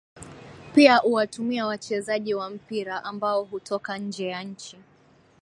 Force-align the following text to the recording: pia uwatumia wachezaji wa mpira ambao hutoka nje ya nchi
pia 0.75 1.03
uwatumia 1.03 1.65
wachezaji 1.65 2.33
wa 2.33 2.49
mpira 2.49 3.03
ambao 3.03 3.43
hutoka 3.43 3.97
nje 3.97 4.27
ya 4.27 4.43
nchi 4.43 4.77